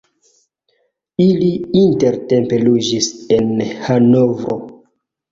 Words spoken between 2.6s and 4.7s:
loĝis en Hanovro.